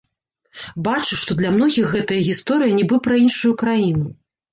[0.85, 4.09] Бачу, што для многіх гэтая гісторыя нібы пра іншую краіну.